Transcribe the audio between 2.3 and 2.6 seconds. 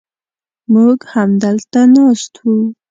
و.